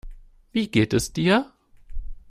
[0.51, 1.53] Wie geht es dir?